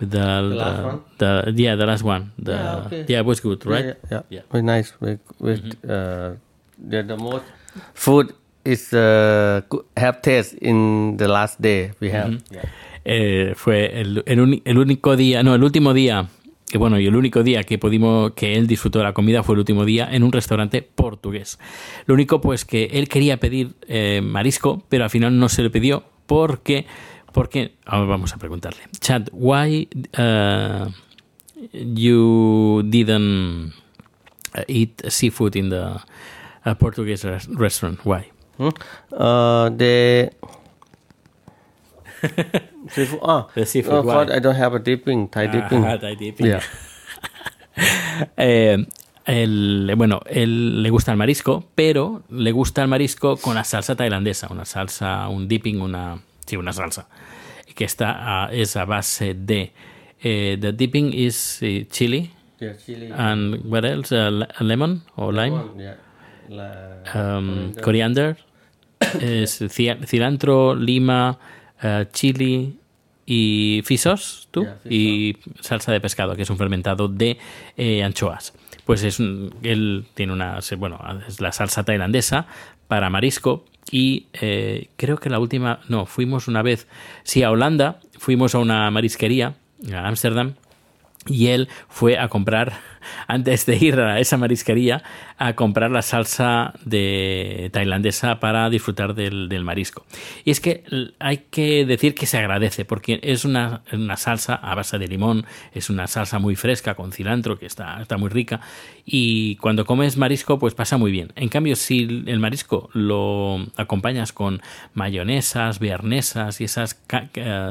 with 0.00 0.10
the, 0.10 0.18
last 0.42 0.76
the- 0.76 0.86
one? 0.86 1.00
the- 1.18 1.52
yeah 1.62 1.76
the 1.76 1.86
last 1.86 2.02
one. 2.04 2.32
The, 2.38 2.52
Yeah, 2.52 2.82
okay. 2.86 3.04
yeah, 3.08 3.20
it 3.20 3.26
was 3.26 3.40
good, 3.40 3.64
right? 3.66 3.84
Yeah, 3.84 3.94
yeah, 4.10 4.22
Yeah. 4.30 4.42
very 4.50 4.62
nice. 4.64 4.94
Very, 5.00 5.18
very, 5.40 5.60
uh, 5.84 6.36
the, 6.78 7.02
the 7.02 7.16
most 7.16 7.44
food 7.94 8.34
is 8.64 8.92
uh, 8.92 9.60
have 9.96 10.20
taste 10.22 10.54
in 10.60 11.16
the 11.16 11.28
last 11.28 11.60
day 11.60 11.92
we 12.00 12.10
have. 12.10 12.30
Yeah. 12.50 12.62
Eh, 13.04 13.52
fue 13.54 14.00
el, 14.00 14.22
el 14.26 14.40
uni- 14.40 14.62
el 14.64 14.78
único 14.78 15.16
día, 15.16 15.42
no, 15.44 15.54
el 15.54 15.62
último 15.62 15.94
día, 15.94 16.26
que 16.68 16.76
bueno, 16.76 16.98
y 16.98 17.06
el 17.06 17.14
único 17.14 17.44
día 17.44 17.62
que 17.62 17.78
pudimos, 17.78 18.32
que 18.32 18.56
él 18.56 18.66
disfrutó 18.66 18.98
de 18.98 19.04
la 19.04 19.12
comida 19.12 19.44
fue 19.44 19.54
el 19.54 19.60
último 19.60 19.84
día 19.84 20.08
en 20.10 20.24
un 20.24 20.32
restaurante 20.32 20.82
portugués. 20.82 21.60
Lo 22.06 22.14
único, 22.14 22.40
pues, 22.40 22.64
que 22.64 22.86
él 22.94 23.08
quería 23.08 23.36
pedir 23.36 23.74
eh, 23.86 24.20
marisco, 24.24 24.82
pero 24.88 25.04
al 25.04 25.10
final 25.10 25.38
no 25.38 25.48
se 25.48 25.62
le 25.62 25.70
pidió 25.70 26.02
porque, 26.26 26.86
porque, 27.36 27.74
ahora 27.84 28.06
vamos 28.06 28.32
a 28.32 28.38
preguntarle, 28.38 28.80
Chad, 28.98 29.28
why 29.32 29.86
uh, 30.18 30.88
you 31.72 32.82
didn't 32.88 33.72
uh, 34.56 34.62
eat 34.68 35.02
seafood 35.08 35.54
in 35.56 35.68
the 35.68 36.00
uh, 36.64 36.74
Portuguese 36.78 37.24
res- 37.28 37.48
restaurant? 37.48 38.00
Why? 38.04 38.30
Hmm? 38.56 38.70
Uh, 39.12 39.68
the 39.76 40.30
seafood. 42.88 43.20
Oh, 43.22 43.48
The 43.54 43.66
seafood, 43.66 43.92
Oh, 43.94 44.02
why? 44.02 44.34
I 44.34 44.38
don't 44.40 44.56
have 44.56 44.74
a 44.74 44.78
dipping. 44.78 45.28
Thai 45.28 45.46
dipping. 45.48 45.84
Ah, 45.84 45.96
Thai 46.00 46.14
dipping. 46.16 46.46
Yeah. 46.46 46.62
Eh, 48.38 48.86
el- 49.26 49.92
bueno, 49.98 50.20
él 50.24 50.82
le 50.82 50.88
gusta 50.88 51.10
el 51.12 51.18
marisco, 51.18 51.64
pero 51.74 52.22
le 52.30 52.50
gusta 52.52 52.80
el 52.80 52.88
marisco 52.88 53.36
con 53.36 53.54
la 53.54 53.64
salsa 53.64 53.94
tailandesa, 53.94 54.48
una 54.50 54.64
salsa, 54.64 55.28
un 55.28 55.46
dipping, 55.46 55.82
una, 55.82 56.18
sí, 56.46 56.56
una 56.56 56.72
salsa, 56.72 57.06
que 57.74 57.84
está 57.84 58.44
a, 58.46 58.52
es 58.52 58.76
a 58.76 58.84
base 58.84 59.34
de, 59.34 59.72
eh, 60.22 60.56
the 60.60 60.72
dipping 60.72 61.12
is 61.12 61.58
eh, 61.62 61.86
chili 61.90 62.30
Yeah, 62.60 62.74
chili. 62.76 63.10
and 63.14 63.64
what 63.66 63.84
else, 63.84 64.12
Uh, 64.14 64.30
le- 64.30 64.48
lemon 64.60 65.02
or 65.16 65.32
lime, 65.34 65.60
Yeah. 65.78 65.96
La- 66.48 67.36
um, 67.38 67.72
coriander, 67.82 68.36
es 69.20 69.60
ci- 69.68 69.94
cilantro, 70.06 70.74
lima, 70.74 71.38
eh, 71.82 72.06
chili 72.12 72.78
y 73.26 73.82
fisos, 73.84 74.48
tú, 74.52 74.62
Yeah, 74.62 74.78
y 74.88 75.36
salsa 75.60 75.92
de 75.92 76.00
pescado, 76.00 76.34
que 76.36 76.42
es 76.42 76.50
un 76.50 76.56
fermentado 76.56 77.08
de 77.08 77.36
eh, 77.76 78.02
anchoas. 78.02 78.54
Pues 78.84 79.02
es 79.02 79.18
un- 79.18 79.52
él 79.62 80.06
tiene 80.14 80.32
una, 80.32 80.60
bueno, 80.78 80.98
es 81.28 81.40
la 81.40 81.50
salsa 81.52 81.82
tailandesa 81.84 82.46
para 82.88 83.10
marisco 83.10 83.64
y 83.90 84.26
eh, 84.32 84.88
creo 84.96 85.18
que 85.18 85.30
la 85.30 85.38
última, 85.38 85.80
no, 85.88 86.06
fuimos 86.06 86.48
una 86.48 86.62
vez, 86.62 86.86
sí, 87.22 87.42
a 87.42 87.50
Holanda, 87.50 88.00
fuimos 88.18 88.54
a 88.54 88.58
una 88.58 88.90
marisquería, 88.90 89.54
a 89.92 90.08
Ámsterdam, 90.08 90.54
y 91.26 91.48
él 91.48 91.68
fue 91.88 92.18
a 92.18 92.28
comprar, 92.28 92.72
antes 93.26 93.66
de 93.66 93.76
ir 93.76 94.00
a 94.00 94.20
esa 94.20 94.36
marisquería, 94.36 95.02
a 95.38 95.54
comprar 95.54 95.90
la 95.90 96.02
salsa 96.02 96.74
de 96.84 97.70
tailandesa 97.72 98.40
para 98.40 98.70
disfrutar 98.70 99.14
del, 99.14 99.48
del 99.48 99.64
marisco. 99.64 100.06
Y 100.44 100.50
es 100.50 100.60
que 100.60 100.84
hay 101.18 101.38
que 101.50 101.84
decir 101.84 102.14
que 102.14 102.26
se 102.26 102.38
agradece, 102.38 102.84
porque 102.84 103.20
es 103.22 103.44
una, 103.44 103.82
una 103.92 104.16
salsa 104.16 104.54
a 104.54 104.74
base 104.74 104.98
de 104.98 105.08
limón, 105.08 105.44
es 105.72 105.90
una 105.90 106.06
salsa 106.06 106.38
muy 106.38 106.56
fresca 106.56 106.94
con 106.94 107.12
cilantro, 107.12 107.58
que 107.58 107.66
está, 107.66 108.00
está 108.00 108.16
muy 108.16 108.30
rica, 108.30 108.60
y 109.04 109.56
cuando 109.56 109.84
comes 109.84 110.16
marisco, 110.16 110.58
pues 110.58 110.74
pasa 110.74 110.96
muy 110.96 111.10
bien. 111.12 111.32
En 111.36 111.48
cambio, 111.48 111.76
si 111.76 112.24
el 112.26 112.38
marisco 112.38 112.90
lo 112.92 113.58
acompañas 113.76 114.32
con 114.32 114.62
mayonesas, 114.94 115.78
bearnesas 115.78 116.60
y 116.60 116.64
esas 116.64 117.00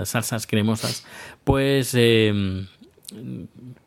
salsas 0.04 0.48
cremosas, 0.48 1.06
pues... 1.44 1.94
eh, 1.96 2.66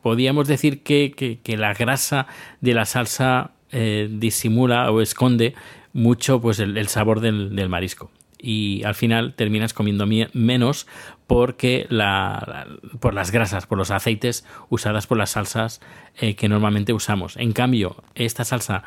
podríamos 0.01 0.47
decir 0.47 0.83
que, 0.83 1.11
que- 1.15 1.39
la 1.57 1.73
grasa 1.73 2.27
de 2.61 2.73
la 2.73 2.85
salsa 2.85 3.51
eh, 3.71 4.07
disimula 4.11 4.91
o 4.91 5.01
esconde 5.01 5.53
mucho 5.93 6.39
pues 6.41 6.59
el, 6.59 6.87
sabor 6.87 7.19
del, 7.19 7.55
del 7.55 7.69
marisco 7.69 8.11
y 8.41 8.83
al 8.85 8.95
final 8.95 9.33
terminas 9.35 9.73
comiendo 9.73 10.05
mie- 10.07 10.29
menos 10.33 10.87
porque 11.27 11.85
la- 11.89 12.67
por 12.99 13.13
las 13.13 13.31
grasas, 13.31 13.65
por 13.67 13.77
los 13.77 13.91
aceites 13.91 14.45
usadas 14.69 15.07
por 15.07 15.17
las 15.17 15.31
salsas 15.31 15.81
eh, 16.19 16.35
que 16.35 16.47
normalmente 16.47 16.93
usamos. 16.93 17.35
En 17.37 17.51
cambio, 17.51 17.97
esta 18.15 18.45
salsa 18.45 18.83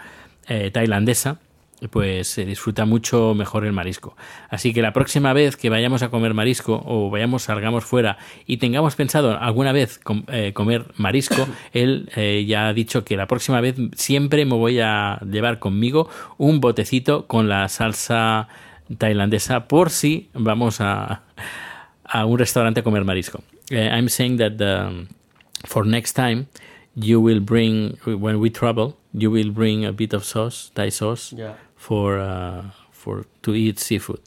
eh, 0.48 0.70
tailandesa 0.72 1.38
pues 1.90 2.28
se 2.28 2.44
disfruta 2.44 2.84
mucho 2.84 3.34
mejor 3.34 3.64
el 3.64 3.72
marisco. 3.72 4.16
Así 4.48 4.72
que 4.72 4.82
la 4.82 4.92
próxima 4.92 5.32
vez 5.32 5.56
que 5.56 5.70
vayamos 5.70 6.02
a 6.02 6.10
comer 6.10 6.34
marisco 6.34 6.82
o 6.86 7.10
vayamos, 7.10 7.42
salgamos 7.44 7.84
fuera 7.84 8.18
y 8.46 8.58
tengamos 8.58 8.94
pensado 8.94 9.38
alguna 9.38 9.72
vez 9.72 9.98
com- 9.98 10.24
eh, 10.28 10.52
comer 10.52 10.86
marisco, 10.96 11.46
él 11.72 12.08
eh, 12.16 12.44
ya 12.46 12.68
ha 12.68 12.72
dicho 12.72 13.04
que 13.04 13.16
la 13.16 13.26
próxima 13.26 13.60
vez 13.60 13.74
siempre 13.96 14.44
me 14.44 14.54
voy 14.54 14.80
a 14.80 15.18
llevar 15.28 15.58
conmigo 15.58 16.08
un 16.38 16.60
botecito 16.60 17.26
con 17.26 17.48
la 17.48 17.68
salsa 17.68 18.48
tailandesa 18.98 19.68
por 19.68 19.90
si 19.90 20.28
vamos 20.34 20.80
a, 20.80 21.22
a 22.04 22.24
un 22.26 22.38
restaurante 22.38 22.80
a 22.80 22.82
comer 22.82 23.04
marisco. 23.04 23.42
Eh, 23.70 23.88
I'm 23.92 24.08
saying 24.08 24.36
that 24.38 24.60
um, 24.60 25.08
for 25.64 25.86
next 25.86 26.12
time 26.14 26.46
you 26.94 27.20
will 27.20 27.40
bring 27.40 27.96
when 28.04 28.36
we 28.36 28.50
travel 28.50 28.96
you 29.14 29.30
will 29.30 29.50
bring 29.50 29.86
a 29.86 29.92
bit 29.92 30.12
of 30.12 30.24
sauce 30.24 30.70
Thai 30.74 30.90
sauce 30.90 31.32
Yeah. 31.34 31.54
For 31.86 32.18
uh, 32.20 32.62
for 32.92 33.26
to 33.40 33.54
eat 33.54 33.78
seafood. 33.78 34.20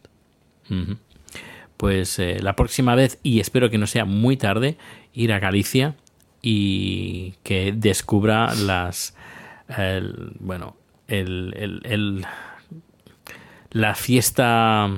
Pues 1.78 2.20
eh, 2.20 2.40
la 2.42 2.56
próxima 2.56 2.96
vez 2.96 3.20
y 3.24 3.40
espero 3.40 3.70
que 3.70 3.78
no 3.78 3.88
sea 3.88 4.06
muy 4.06 4.38
tarde 4.38 4.78
ir 5.14 5.32
a 5.34 5.40
Galicia 5.40 5.96
y 6.42 7.34
que 7.44 7.72
descubra 7.76 8.54
las 8.56 9.16
el- 9.78 10.32
bueno 10.40 10.76
el, 11.08 11.82
el- 11.86 12.26
la 13.72 13.94
fiesta 13.96 14.90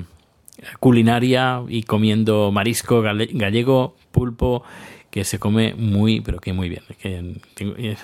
culinaria 0.80 1.62
y 1.68 1.82
comiendo 1.82 2.50
marisco 2.52 3.02
gallego, 3.02 3.96
pulpo, 4.12 4.62
que 5.10 5.24
se 5.24 5.38
come 5.38 5.74
muy, 5.74 6.20
pero 6.20 6.38
que 6.38 6.52
muy 6.52 6.68
bien. 6.68 6.82
Que 6.98 7.36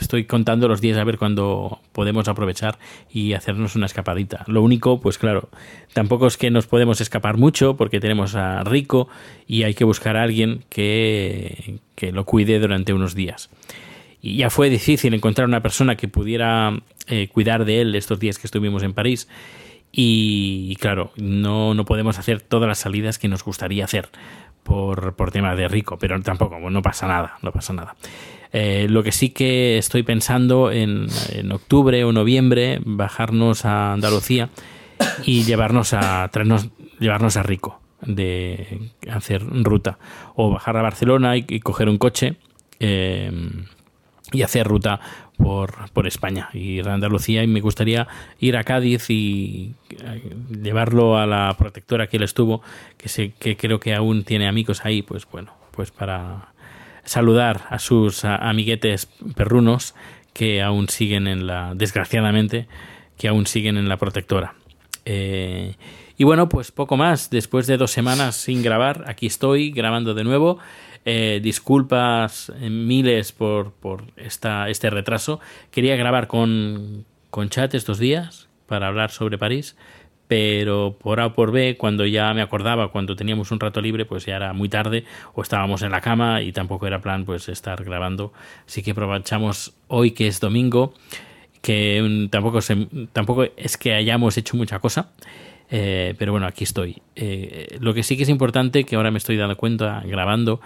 estoy 0.01 0.25
contando 0.25 0.69
los 0.69 0.81
días 0.81 0.99
a 0.99 1.05
ver 1.05 1.19
cuándo 1.19 1.81
podemos 1.93 2.29
aprovechar 2.29 2.79
y 3.11 3.35
hacernos 3.35 3.77
una 3.77 3.87
escapadita. 3.87 4.45
Lo 4.47 4.63
único, 4.63 5.01
pues 5.01 5.19
claro, 5.19 5.49
tampoco 5.93 6.27
es 6.27 6.37
que 6.37 6.51
nos 6.51 6.67
podemos 6.67 7.01
escapar 7.01 7.37
mucho 7.37 7.77
porque 7.77 8.01
tenemos 8.01 8.35
a 8.35 8.65
Rico 8.65 9.09
y 9.47 9.65
hay 9.65 9.75
que 9.75 9.85
buscar 9.85 10.17
a 10.17 10.23
alguien 10.23 10.65
que, 10.71 11.79
que 11.95 12.13
lo 12.13 12.25
cuide 12.25 12.59
durante 12.59 12.93
unos 12.93 13.15
días. 13.15 13.51
y 14.23 14.37
ya 14.37 14.49
fue 14.49 14.71
difícil 14.71 15.13
encontrar 15.13 15.47
una 15.47 15.61
persona 15.61 15.97
que 15.97 16.09
pudiera 16.09 16.81
eh, 17.07 17.29
cuidar 17.29 17.67
de 17.67 17.83
él 17.83 17.95
estos 17.95 18.19
días 18.19 18.39
que 18.39 18.47
estuvimos 18.47 18.83
en 18.83 18.95
París. 18.95 19.29
Y, 19.97 20.75
claro, 20.81 21.13
no, 21.17 21.73
no 21.75 21.85
podemos 21.85 22.19
hacer 22.19 22.41
todas 22.41 22.67
las 22.67 22.79
salidas 22.79 23.21
que 23.21 23.29
nos 23.29 23.45
gustaría 23.45 23.85
hacer 23.85 24.09
por, 24.65 25.15
por 25.15 25.31
tema 25.31 25.55
de 25.55 25.69
rico, 25.69 25.97
pero 25.99 26.21
tampoco, 26.23 26.59
no 26.59 26.83
pasa 26.83 27.07
nada, 27.07 27.39
no 27.43 27.53
pasa 27.53 27.73
nada. 27.73 27.95
Eh, 28.53 28.87
lo 28.89 29.03
que 29.03 29.13
sí 29.13 29.31
que 29.31 29.79
estoy 29.79 30.03
pensando 30.03 30.71
en, 30.71 31.07
en, 31.31 31.53
octubre 31.53 32.05
o 32.05 32.13
noviembre 32.13 32.81
bajarnos 32.85 33.65
a 33.65 33.93
Andalucía 33.93 34.49
y 35.25 35.45
llevarnos 35.45 35.93
a 35.93 36.29
traernos, 36.33 36.69
llevarnos 36.99 37.37
a 37.37 37.43
Rico 37.43 37.81
de 38.01 38.91
hacer 39.11 39.43
ruta 39.45 39.99
o 40.35 40.51
bajar 40.51 40.77
a 40.77 40.83
Barcelona 40.83 41.37
y, 41.37 41.61
coger 41.61 41.89
un 41.89 41.99
coche 41.99 42.37
eh, 42.81 43.33
y 44.33 44.43
hacer 44.43 44.67
ruta 44.67 45.01
por, 45.37 45.91
por 45.91 46.07
España, 46.07 46.49
ir 46.53 46.89
a 46.89 46.97
y 46.97 47.47
me 47.47 47.61
gustaría 47.61 48.07
ir 48.39 48.57
a 48.57 48.65
Cádiz 48.65 49.11
y 49.11 49.75
eh, 49.91 50.23
llevarlo 50.63 51.19
a 51.19 51.27
la 51.27 51.55
protectora 51.59 52.07
que 52.07 52.19
él 52.19 52.23
estuvo, 52.23 52.63
que, 52.97 53.09
sé, 53.09 53.33
que 53.39 53.57
creo 53.57 53.81
que 53.81 53.95
aún 53.95 54.25
tiene 54.25 54.47
amigos 54.47 54.85
ahí, 54.85 55.03
pues 55.03 55.27
bueno, 55.31 55.53
pues 55.73 55.91
para 55.91 56.53
saludar 57.05 57.67
a 57.71 57.79
sus 57.79 58.25
amiguetes 58.25 59.07
perrunos 59.37 59.95
que 60.33 60.63
aún 60.63 60.89
siguen 60.89 61.27
en 61.27 61.47
la, 61.47 61.75
desgraciadamente, 61.75 62.67
que 63.19 63.29
aún 63.29 63.47
siguen 63.47 63.77
en 63.77 63.89
la 63.89 63.97
protectora. 63.97 64.55
Eh, 65.05 65.75
y 66.17 66.25
bueno, 66.25 66.49
pues 66.49 66.71
poco 66.71 66.97
más. 66.97 67.31
Después 67.31 67.67
de 67.67 67.77
dos 67.77 67.91
semanas 67.91 68.37
sin 68.37 68.63
grabar, 68.63 69.05
aquí 69.07 69.27
estoy 69.27 69.71
grabando 69.71 70.15
de 70.15 70.25
nuevo. 70.25 70.59
Eh, 71.05 71.41
disculpas 71.43 72.51
miles 72.61 73.33
por, 73.33 73.73
por 73.73 74.05
esta, 74.17 74.69
este 74.69 74.91
retraso. 74.91 75.41
Quería 75.71 75.97
grabar 75.97 76.29
con, 76.29 77.05
con 77.31 77.51
chat 77.51 77.75
estos 77.75 77.99
días 77.99 78.49
para 78.67 78.87
hablar 78.87 79.11
sobre 79.11 79.37
París, 79.37 79.77
pero 80.29 80.97
por 80.99 81.21
A 81.21 81.27
o 81.27 81.35
por 81.35 81.53
B, 81.53 81.77
cuando 81.77 82.07
ya 82.07 82.33
me 82.33 82.41
acordaba, 82.41 82.91
cuando 82.91 83.17
teníamos 83.17 83.51
un 83.51 83.61
rato 83.61 83.81
libre, 83.81 84.07
pues 84.07 84.25
ya 84.25 84.37
era 84.37 84.53
muy 84.53 84.69
tarde 84.69 85.05
o 85.35 85.43
estábamos 85.43 85.83
en 85.83 85.91
la 85.91 86.01
cama 86.01 86.43
y 86.43 86.53
tampoco 86.53 86.87
era 86.87 87.01
plan 87.01 87.25
pues 87.25 87.49
estar 87.49 87.85
grabando. 87.85 88.33
Así 88.67 88.83
que 88.83 88.93
aprovechamos 88.93 89.75
hoy 89.89 90.13
que 90.13 90.27
es 90.27 90.41
domingo, 90.41 90.95
que 91.61 92.29
tampoco, 92.31 92.61
se, 92.63 92.89
tampoco 93.13 93.45
es 93.57 93.77
que 93.77 93.95
hayamos 93.95 94.39
hecho 94.39 94.57
mucha 94.57 94.79
cosa. 94.79 95.11
Eh, 95.71 96.15
pero 96.19 96.33
bueno, 96.33 96.47
aquí 96.47 96.65
estoy. 96.65 97.03
Eh, 97.17 97.79
lo 97.81 97.95
que 97.95 98.03
sí 98.03 98.17
que 98.17 98.25
es 98.25 98.29
importante, 98.29 98.85
que 98.85 98.97
ahora 98.97 99.11
me 99.11 99.19
estoy 99.19 99.37
dando 99.37 99.57
cuenta 99.57 100.03
grabando, 100.05 100.61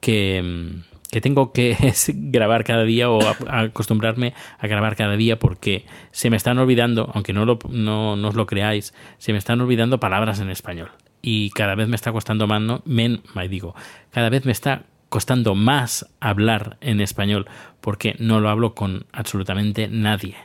que, 0.00 0.42
mm, 0.42 0.98
que 1.10 1.20
tengo 1.20 1.52
que 1.52 1.76
grabar 2.14 2.64
cada 2.64 2.84
día 2.84 3.10
o 3.10 3.20
acostumbrarme 3.48 4.34
a 4.58 4.66
grabar 4.66 4.96
cada 4.96 5.16
día 5.16 5.38
porque 5.38 5.84
se 6.10 6.30
me 6.30 6.36
están 6.36 6.58
olvidando, 6.58 7.10
aunque 7.14 7.32
no, 7.32 7.44
lo, 7.44 7.58
no, 7.70 8.16
no 8.16 8.28
os 8.28 8.34
lo 8.34 8.46
creáis, 8.46 8.94
se 9.18 9.32
me 9.32 9.38
están 9.38 9.60
olvidando 9.60 10.00
palabras 10.00 10.40
en 10.40 10.50
español. 10.50 10.90
Y 11.22 11.50
cada 11.50 11.74
vez 11.74 11.88
me 11.88 11.96
está 11.96 12.12
costando 12.12 12.46
más, 12.46 12.60
no, 12.60 12.82
men, 12.84 13.22
digo, 13.50 13.74
cada 14.10 14.28
vez 14.28 14.44
me 14.44 14.52
está 14.52 14.84
costando 15.08 15.54
más 15.54 16.06
hablar 16.20 16.76
en 16.80 17.00
español 17.00 17.46
porque 17.80 18.14
no 18.18 18.40
lo 18.40 18.50
hablo 18.50 18.74
con 18.74 19.06
absolutamente 19.12 19.88
nadie. 19.88 20.36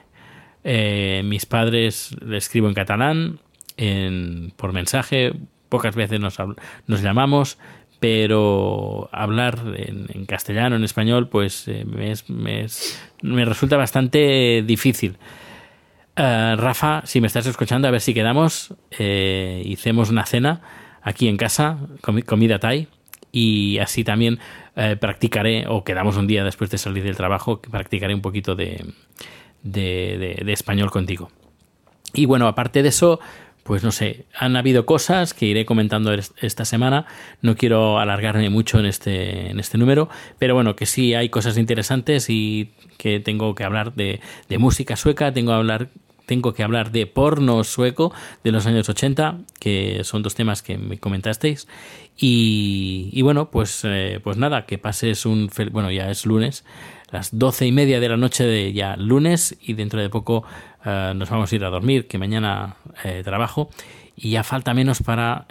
Eh, 0.64 1.22
mis 1.26 1.46
padres 1.46 2.16
le 2.26 2.38
escribo 2.38 2.70
en 2.70 2.74
catalán, 2.74 3.40
por 4.56 4.74
mensaje, 4.74 5.34
pocas 5.70 5.96
veces 5.96 6.20
nos, 6.20 6.38
nos 6.88 7.02
llamamos, 7.02 7.58
pero 8.04 9.10
hablar 9.14 9.60
en, 9.78 10.26
castellano, 10.26 10.76
en 10.76 10.84
español, 10.84 11.30
pues 11.30 11.68
eh, 11.70 11.86
me, 11.86 12.14
me, 12.28 12.66
me, 13.22 13.46
resulta 13.46 13.78
bastante 13.78 14.62
difícil. 14.66 15.18
Uh, 16.18 16.58
Rafa, 16.58 17.02
si 17.06 17.22
me 17.22 17.28
estás 17.28 17.48
escuchando, 17.48 17.88
a 17.88 17.92
ver 17.92 18.02
si 18.02 18.14
quedamos, 18.14 18.76
eh, 19.00 19.62
hicemos 19.66 20.10
una 20.10 20.26
cena 20.26 20.62
aquí 21.02 21.30
en 21.30 21.38
casa, 21.38 21.80
comida 22.26 22.60
Thai, 22.60 22.90
y 23.32 23.80
así 23.80 24.04
también 24.04 24.38
eh, 24.76 24.98
practicaré, 25.00 25.66
o 25.68 25.86
quedamos 25.86 26.18
un 26.18 26.28
día 26.28 26.44
después 26.44 26.70
de 26.70 26.78
salir 26.78 27.04
del 27.04 27.16
trabajo, 27.16 27.62
practicaré 27.62 28.14
un 28.14 28.22
poquito 28.22 28.56
de 28.56 28.84
español 30.46 30.92
contigo. 30.92 31.32
Y 32.14 32.26
bueno, 32.26 32.48
aparte 32.48 32.84
de 32.84 32.90
eso, 32.90 33.20
pues 33.64 33.84
no 33.84 33.92
sé, 33.92 34.26
han 34.38 34.56
habido 34.56 34.86
cosas 34.86 35.34
que 35.34 35.46
iré 35.46 35.66
comentando 35.66 36.14
esta 36.14 36.66
semana. 36.66 37.06
No 37.42 37.56
quiero 37.56 38.00
alargarme 38.00 38.50
mucho 38.50 38.80
en 38.80 38.86
este, 38.86 39.50
en 39.50 39.60
este 39.60 39.78
número, 39.78 40.10
pero 40.38 40.54
bueno, 40.54 40.76
que 40.76 40.86
sí 40.86 41.14
hay 41.14 41.30
cosas 41.30 41.58
interesantes 41.58 42.30
y 42.30 42.74
que 42.98 43.20
tengo 43.20 43.56
que 43.56 43.64
hablar 43.64 43.94
de, 43.96 44.20
de 44.50 44.58
música 44.58 44.96
sueca, 44.96 45.32
tengo 45.34 45.52
que 45.52 45.56
hablar 45.56 45.90
tengo 46.26 46.54
que 46.54 46.64
hablar 46.64 46.92
de 46.92 47.06
porno 47.06 47.64
sueco 47.64 48.14
de 48.44 48.52
los 48.52 48.66
años 48.66 48.88
80, 48.90 49.40
que 49.60 50.04
son 50.04 50.24
dos 50.24 50.36
temas 50.36 50.62
que 50.62 50.78
me 50.78 51.00
comentasteis. 51.00 51.68
Y, 52.18 53.10
y 53.12 53.22
bueno, 53.22 53.50
pues, 53.50 53.82
eh, 53.84 54.20
pues 54.24 54.38
nada, 54.38 54.66
que 54.66 54.78
pases 54.78 55.26
un... 55.26 55.50
Bueno, 55.72 55.92
ya 55.92 56.10
es 56.10 56.26
lunes, 56.26 56.64
las 57.12 57.38
doce 57.38 57.66
y 57.66 57.72
media 57.72 58.00
de 58.00 58.10
la 58.10 58.18
noche 58.18 58.44
de 58.44 58.74
ya 58.74 58.96
lunes 58.98 59.58
y 59.62 59.74
dentro 59.74 60.00
de 60.00 60.10
poco 60.10 60.44
uh, 60.86 61.14
nos 61.14 61.30
vamos 61.30 61.52
a 61.52 61.56
ir 61.56 61.64
a 61.66 61.70
dormir, 61.70 62.08
que 62.08 62.18
mañana 62.18 62.76
eh, 63.04 63.22
trabajo 63.24 63.70
y 64.16 64.32
ya 64.32 64.44
falta 64.44 64.74
menos 64.74 65.02
para, 65.02 65.48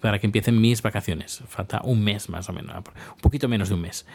para 0.00 0.18
que 0.18 0.26
empiecen 0.26 0.60
mis 0.60 0.82
vacaciones. 0.82 1.42
Falta 1.48 1.80
un 1.84 2.02
mes 2.02 2.28
más 2.28 2.48
o 2.48 2.52
menos, 2.52 2.76
un 2.76 3.20
poquito 3.20 3.48
menos 3.48 3.68
de 3.68 3.74
un 3.74 3.80
mes 3.80 4.06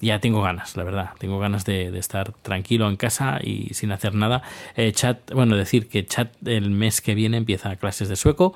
ya 0.00 0.18
tengo 0.18 0.42
ganas, 0.42 0.76
la 0.76 0.84
verdad. 0.84 1.10
Tengo 1.18 1.38
ganas 1.38 1.64
de, 1.64 1.90
de, 1.90 1.98
estar 1.98 2.32
tranquilo 2.42 2.88
en 2.88 2.96
casa 2.96 3.38
y 3.42 3.74
sin 3.74 3.92
hacer 3.92 4.14
nada. 4.14 4.42
Eh, 4.76 4.92
chat, 4.92 5.32
bueno, 5.32 5.56
decir 5.56 5.88
que 5.88 6.06
Chat 6.06 6.30
el 6.46 6.70
mes 6.70 7.00
que 7.00 7.14
viene 7.14 7.36
empieza 7.36 7.76
clases 7.76 8.08
de 8.08 8.16
sueco. 8.16 8.54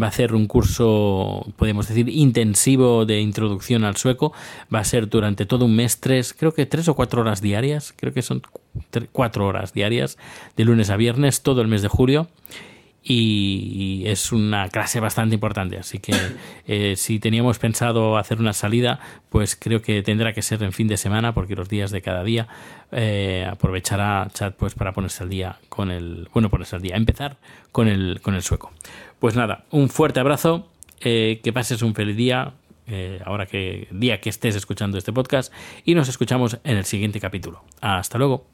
Va 0.00 0.06
a 0.06 0.08
hacer 0.08 0.34
un 0.34 0.46
curso, 0.46 1.46
podemos 1.56 1.88
decir, 1.88 2.08
intensivo 2.08 3.06
de 3.06 3.20
introducción 3.20 3.84
al 3.84 3.96
sueco. 3.96 4.32
Va 4.72 4.80
a 4.80 4.84
ser 4.84 5.08
durante 5.08 5.46
todo 5.46 5.64
un 5.64 5.76
mes, 5.76 6.00
tres, 6.00 6.32
creo 6.32 6.54
que 6.54 6.66
tres 6.66 6.88
o 6.88 6.94
cuatro 6.94 7.20
horas 7.20 7.40
diarias. 7.40 7.92
Creo 7.96 8.12
que 8.12 8.22
son 8.22 8.42
cuatro 9.12 9.46
horas 9.46 9.72
diarias, 9.72 10.18
de 10.56 10.64
lunes 10.64 10.90
a 10.90 10.96
viernes, 10.96 11.42
todo 11.42 11.60
el 11.60 11.68
mes 11.68 11.82
de 11.82 11.88
julio 11.88 12.28
y 13.06 14.04
es 14.06 14.32
una 14.32 14.68
clase 14.70 14.98
bastante 14.98 15.34
importante. 15.34 15.76
Así 15.76 15.98
que 15.98 16.14
eh, 16.66 16.94
si 16.96 17.18
teníamos 17.18 17.58
pensado 17.58 18.16
hacer 18.16 18.40
una 18.40 18.54
salida, 18.54 18.98
pues 19.28 19.56
creo 19.56 19.82
que 19.82 20.02
tendrá 20.02 20.32
que 20.32 20.40
ser 20.40 20.62
en 20.62 20.72
fin 20.72 20.88
de 20.88 20.96
semana, 20.96 21.34
porque 21.34 21.54
los 21.54 21.68
días 21.68 21.90
de 21.90 22.00
cada 22.00 22.24
día 22.24 22.48
eh, 22.92 23.46
aprovechará 23.48 24.28
chat 24.32 24.56
pues 24.56 24.74
para 24.74 24.92
ponerse 24.92 25.22
al 25.22 25.28
día 25.28 25.58
con 25.68 25.90
el. 25.90 26.28
Bueno, 26.32 26.48
ponerse 26.48 26.76
al 26.76 26.82
día, 26.82 26.96
empezar 26.96 27.36
con 27.72 27.88
el, 27.88 28.20
con 28.22 28.34
el 28.34 28.42
sueco. 28.42 28.72
Pues 29.18 29.36
nada, 29.36 29.66
un 29.70 29.90
fuerte 29.90 30.20
abrazo, 30.20 30.70
eh, 31.00 31.40
que 31.44 31.52
pases 31.52 31.82
un 31.82 31.94
feliz 31.94 32.16
día. 32.16 32.54
ahora 33.24 33.46
que 33.46 33.88
día 33.92 34.20
que 34.20 34.28
estés 34.28 34.54
escuchando 34.56 34.98
este 34.98 35.10
podcast 35.10 35.50
y 35.86 35.94
nos 35.94 36.08
escuchamos 36.08 36.58
en 36.64 36.76
el 36.76 36.84
siguiente 36.84 37.20
capítulo. 37.20 37.64
Hasta 37.80 38.18
luego. 38.18 38.53